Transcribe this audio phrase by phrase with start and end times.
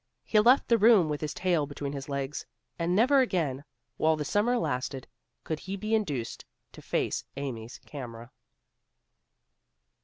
[0.23, 2.47] He left the room with his tail between his legs,
[2.79, 3.63] and never again,
[3.97, 5.05] while the summer lasted,
[5.43, 8.31] could he be induced to face Amy's camera.